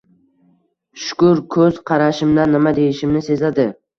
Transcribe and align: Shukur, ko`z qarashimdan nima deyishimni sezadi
Shukur, 1.01 1.41
ko`z 1.57 1.67
qarashimdan 1.91 2.57
nima 2.57 2.75
deyishimni 2.81 3.25
sezadi 3.31 3.71